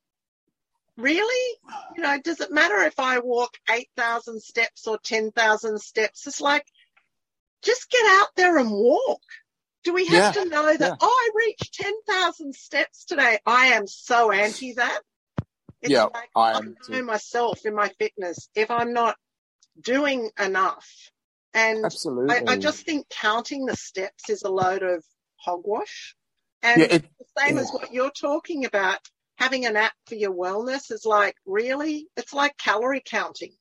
[0.97, 1.57] really?
[1.95, 6.27] You know, does it matter if I walk eight thousand steps or ten thousand steps?
[6.27, 6.65] It's like,
[7.63, 9.21] just get out there and walk.
[9.83, 10.81] Do we have Yeah, to know that?
[10.81, 10.95] yeah.
[11.01, 13.39] Oh, I reached ten thousand steps today.
[13.45, 15.01] I am so anti that.
[15.81, 17.03] It's Yeah, like, I I am know too.
[17.03, 19.15] myself in my fitness if I'm not
[19.81, 20.87] doing enough.
[21.53, 22.35] And Absolutely.
[22.47, 25.03] I, I just think counting the steps is a load of
[25.37, 26.15] hogwash.
[26.63, 28.99] And yeah, it, the same as what you're talking about,
[29.37, 32.07] having an app for your wellness is like, really?
[32.17, 33.53] It's like calorie counting.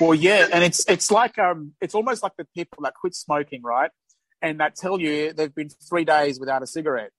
[0.00, 3.62] well, yeah, and it's it's like um, it's almost like the people that quit smoking,
[3.62, 3.90] right?
[4.40, 7.10] And that tell you they've been three days without a cigarette.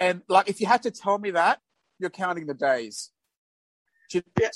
[0.00, 1.60] And like, if you had to tell me that,
[1.98, 3.10] you're counting the days.
[4.12, 4.48] You, yeah,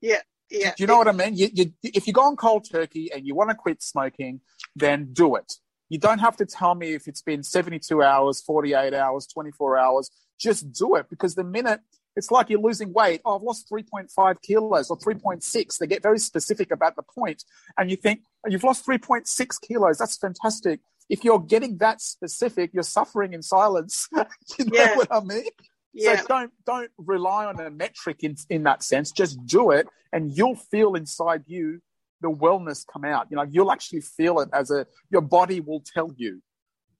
[0.00, 0.20] yeah,
[0.50, 0.72] yeah.
[0.76, 1.36] Do you know what I mean?
[1.36, 4.40] You, you, if you go on cold turkey and you want to quit smoking,
[4.74, 5.52] then do it.
[5.88, 10.10] You don't have to tell me if it's been 72 hours, 48 hours, 24 hours.
[10.38, 11.80] Just do it because the minute
[12.16, 13.20] it's like you're losing weight.
[13.24, 15.78] Oh, I've lost 3.5 kilos or 3.6.
[15.78, 17.44] They get very specific about the point,
[17.76, 19.98] and you think oh, you've lost 3.6 kilos.
[19.98, 20.80] That's fantastic.
[21.08, 24.08] If you're getting that specific, you're suffering in silence.
[24.58, 24.96] you know yeah.
[24.96, 25.44] what I mean?
[25.92, 26.20] Yeah.
[26.20, 29.10] So don't don't rely on a metric in in that sense.
[29.12, 31.80] Just do it, and you'll feel inside you
[32.20, 33.28] the wellness come out.
[33.30, 36.42] You know, you'll actually feel it as a your body will tell you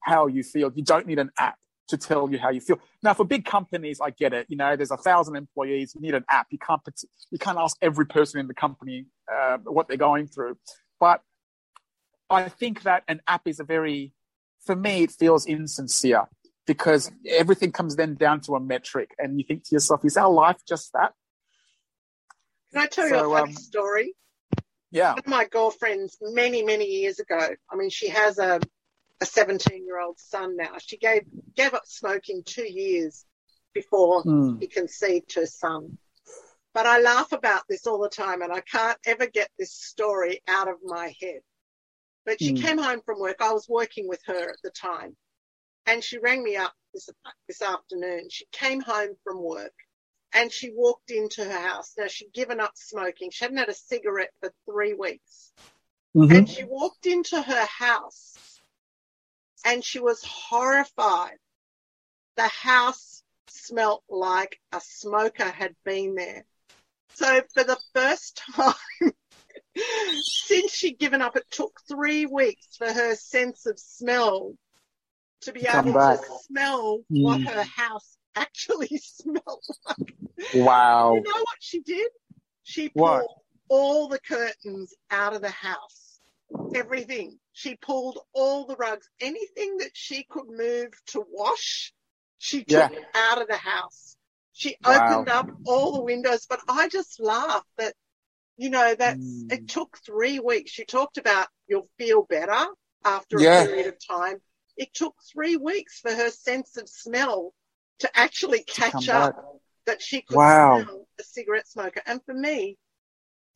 [0.02, 0.72] how you feel.
[0.74, 1.56] You don't need an app
[1.88, 2.80] to tell you how you feel.
[3.02, 4.46] Now, for big companies, I get it.
[4.48, 5.94] You know, there's a thousand employees.
[5.94, 6.48] You need an app.
[6.50, 6.80] You can't
[7.30, 10.56] you can't ask every person in the company uh, what they're going through.
[10.98, 11.22] But
[12.28, 14.12] I think that an app is a very,
[14.64, 16.24] for me, it feels insincere
[16.66, 20.30] because everything comes then down to a metric, and you think to yourself, is our
[20.30, 21.12] life just that?
[22.72, 24.14] Can I tell so, you a um, story?
[24.90, 25.10] Yeah.
[25.10, 27.38] One of my girlfriends many, many years ago,
[27.70, 28.60] I mean, she has a
[29.20, 30.72] a 17 year old son now.
[30.78, 31.22] She gave,
[31.54, 33.24] gave up smoking two years
[33.72, 34.60] before mm.
[34.60, 35.98] he conceived her son.
[36.74, 40.42] But I laugh about this all the time and I can't ever get this story
[40.46, 41.40] out of my head.
[42.26, 42.60] But she mm.
[42.60, 43.36] came home from work.
[43.40, 45.16] I was working with her at the time
[45.86, 47.08] and she rang me up this,
[47.46, 48.28] this afternoon.
[48.28, 49.72] She came home from work
[50.32, 51.94] and she walked into her house.
[51.96, 53.30] Now she'd given up smoking.
[53.30, 55.52] She hadn't had a cigarette for three weeks.
[56.16, 56.34] Mm-hmm.
[56.34, 58.60] And she walked into her house
[59.64, 61.38] and she was horrified.
[62.36, 66.44] The house smelt like a smoker had been there.
[67.14, 68.74] So for the first time
[70.22, 74.54] since she'd given up, it took three weeks for her sense of smell
[75.42, 76.20] to be able back.
[76.20, 77.22] to smell mm.
[77.22, 80.14] what her house actually smelled like.
[80.54, 81.14] Wow.
[81.14, 82.10] You know what she did?
[82.62, 83.26] She pulled what?
[83.68, 86.20] all the curtains out of the house.
[86.74, 87.38] Everything.
[87.52, 91.92] She pulled all the rugs, anything that she could move to wash,
[92.38, 92.98] she took yeah.
[93.14, 94.16] out of the house.
[94.52, 95.20] She wow.
[95.20, 97.94] opened up all the windows, but I just laughed that,
[98.56, 99.52] you know, that mm.
[99.52, 100.70] it took three weeks.
[100.70, 102.66] She talked about you'll feel better
[103.04, 103.62] after yeah.
[103.62, 104.36] a period of time.
[104.76, 107.54] It took three weeks for her sense of smell
[108.00, 109.44] to actually catch up back.
[109.86, 110.82] that she could wow.
[110.82, 112.02] smell a cigarette smoker.
[112.06, 112.76] And for me,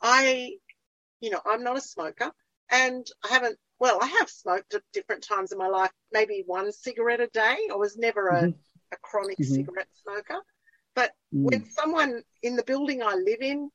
[0.01, 0.53] I,
[1.20, 2.32] you know, I'm not a smoker
[2.70, 6.70] and I haven't well, I have smoked at different times in my life, maybe one
[6.70, 7.57] cigarette a day.
[7.72, 8.51] I was never a, mm-hmm.
[8.92, 9.55] a chronic mm-hmm.
[9.55, 10.40] cigarette smoker.
[10.94, 11.44] But mm.
[11.44, 13.70] when someone in the building I live in,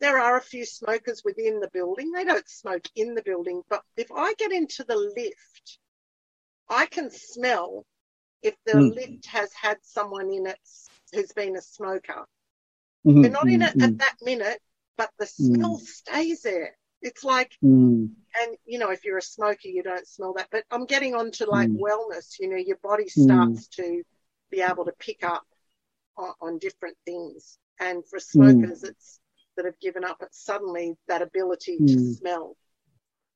[0.00, 2.12] there are a few smokers within the building.
[2.12, 5.78] They don't smoke in the building, but if I get into the lift,
[6.68, 7.84] I can smell
[8.42, 8.94] if the mm.
[8.94, 10.58] lift has had someone in it
[11.12, 12.26] who's been a smoker.
[13.06, 13.22] Mm-hmm.
[13.22, 13.96] They're not in it at mm-hmm.
[13.96, 14.60] that minute,
[14.96, 15.86] but the smell mm.
[15.86, 16.76] stays there.
[17.00, 17.52] It's like,
[18.42, 20.48] and you know, if you're a smoker, you don't smell that.
[20.50, 22.38] But I'm getting on to like wellness.
[22.40, 24.02] You know, your body starts to
[24.50, 25.44] be able to pick up
[26.16, 27.58] on, on different things.
[27.80, 29.20] And for smokers, it's
[29.58, 32.16] that have given up, suddenly that ability to mm.
[32.16, 32.56] smell.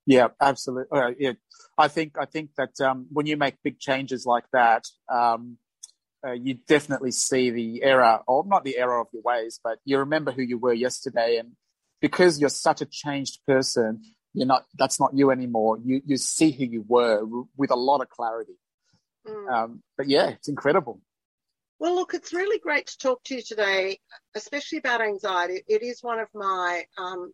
[0.06, 0.98] Yeah, absolutely.
[0.98, 1.32] Uh, yeah,
[1.76, 5.58] I think I think that um, when you make big changes like that, um,
[6.26, 9.98] uh, you definitely see the error, or not the error of your ways, but you
[9.98, 11.52] remember who you were yesterday, and
[12.00, 14.02] because you're such a changed person,
[14.34, 15.78] you're not, that's not you anymore.
[15.84, 17.22] You, you see who you were
[17.56, 18.54] with a lot of clarity.
[19.26, 19.52] Mm.
[19.52, 21.00] Um, but yeah, it's incredible.
[21.82, 23.98] Well, look, it's really great to talk to you today,
[24.36, 25.64] especially about anxiety.
[25.66, 27.32] It is one of my um,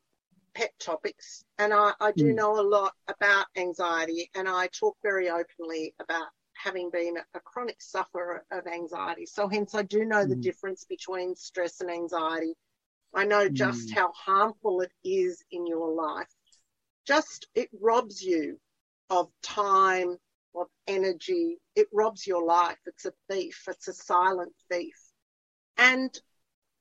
[0.55, 2.37] pet topics, and I, I do mm.
[2.37, 7.77] know a lot about anxiety, and I talk very openly about having been a chronic
[7.83, 9.27] sufferer of anxiety.
[9.27, 10.31] So, hence, I do know mm.
[10.31, 12.55] the difference between stress and anxiety.
[13.15, 13.97] I know just mm.
[13.97, 16.35] how harmful it is in your life.
[17.07, 18.59] Just it robs you
[19.11, 20.17] of time,
[20.55, 21.59] of energy.
[21.75, 22.79] It robs your life.
[22.87, 23.65] It's a thief.
[23.69, 24.97] It's a silent thief.
[25.77, 26.11] And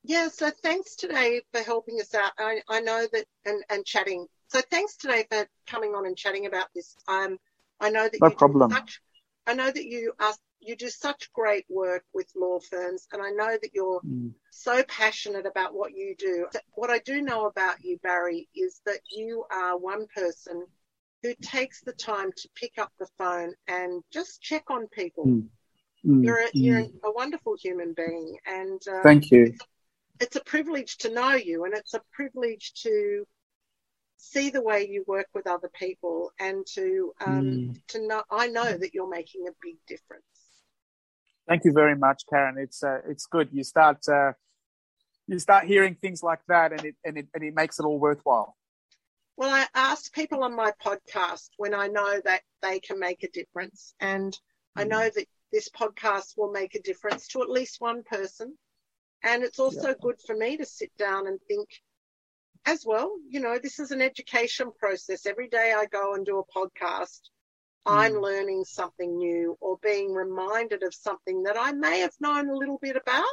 [0.03, 2.31] yeah, so thanks today for helping us out.
[2.39, 4.25] I, I know that and, and chatting.
[4.47, 6.95] So thanks today for coming on and chatting about this.
[7.07, 7.37] Um,
[7.79, 8.71] I know that no problem.
[8.71, 9.01] Such,
[9.45, 13.29] I know that you are you do such great work with law firms, and I
[13.29, 14.31] know that you're mm.
[14.49, 16.47] so passionate about what you do.
[16.73, 20.65] What I do know about you, Barry, is that you are one person
[21.27, 25.25] who takes the time to pick up the phone and just check on people.
[25.25, 25.47] Mm.
[26.05, 26.51] Mm, you're a, mm.
[26.53, 29.47] you're a wonderful human being, and uh, thank you.
[29.47, 29.65] It's,
[30.19, 33.25] it's a privilege to know you, and it's a privilege to
[34.17, 37.81] see the way you work with other people, and to um, mm.
[37.89, 38.23] to know.
[38.31, 40.23] I know that you're making a big difference.
[41.47, 42.57] Thank you very much, Karen.
[42.57, 43.49] It's uh, it's good.
[43.51, 44.33] You start uh,
[45.27, 47.99] you start hearing things like that, and it and it and it makes it all
[47.99, 48.55] worthwhile.
[49.37, 53.29] Well, I ask people on my podcast when I know that they can make a
[53.29, 54.39] difference, and mm.
[54.75, 58.57] I know that this podcast will make a difference to at least one person.
[59.23, 59.95] And it's also yeah.
[60.01, 61.69] good for me to sit down and think
[62.65, 65.25] as well, you know, this is an education process.
[65.25, 67.21] Every day I go and do a podcast,
[67.85, 67.93] mm.
[67.93, 72.55] I'm learning something new or being reminded of something that I may have known a
[72.55, 73.23] little bit about,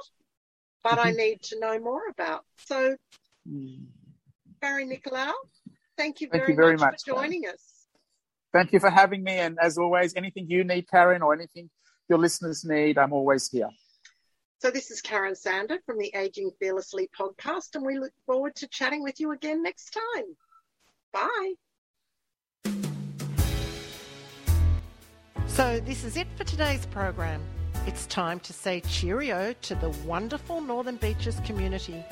[0.83, 1.09] but mm-hmm.
[1.09, 2.45] I need to know more about.
[2.67, 2.97] So,
[3.49, 3.87] mm.
[4.61, 5.33] Barry Nicolaou,
[5.97, 7.55] thank you very, thank you very much, much, for joining Karen.
[7.55, 7.87] us.
[8.53, 9.33] Thank you for having me.
[9.33, 11.71] And as always, anything you need, Karen, or anything
[12.09, 13.69] your listeners need, I'm always here.
[14.61, 18.69] So, this is Karen Sander from the Aging Fearlessly podcast, and we look forward to
[18.69, 20.25] chatting with you again next time.
[21.13, 21.55] Bye.
[25.47, 27.43] So, this is it for today's program.
[27.87, 32.03] It's time to say cheerio to the wonderful Northern Beaches community.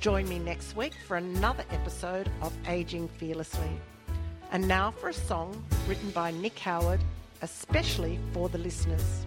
[0.00, 3.70] Join me next week for another episode of Aging Fearlessly.
[4.50, 7.00] And now for a song written by Nick Howard
[7.42, 9.26] especially for the listeners.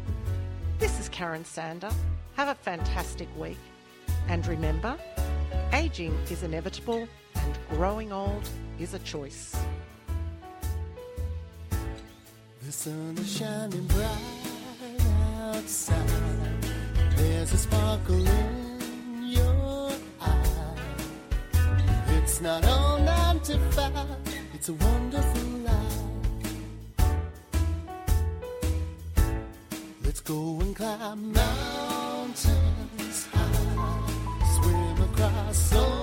[0.80, 1.92] This is Karen Sander.
[2.36, 3.58] Have a fantastic week.
[4.28, 4.98] And remember,
[5.74, 8.50] aging is inevitable and growing old
[8.80, 9.56] is a choice.
[12.64, 14.18] The sun is shining bright
[15.40, 16.10] outside.
[17.16, 18.63] There's a sparkle in
[22.44, 23.94] not all nine to five,
[24.54, 26.02] it's a wonderful life.
[30.04, 36.03] Let's go and climb mountains high, swim across oceans